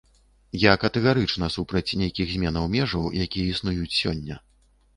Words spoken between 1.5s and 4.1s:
супраць нейкіх зменаў межаў, якія існуюць